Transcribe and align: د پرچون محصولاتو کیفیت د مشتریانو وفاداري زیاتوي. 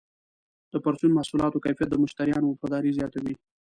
د 0.71 0.73
پرچون 0.83 1.11
محصولاتو 1.17 1.63
کیفیت 1.65 1.89
د 1.91 1.95
مشتریانو 2.03 2.47
وفاداري 2.51 2.91
زیاتوي. 2.97 3.33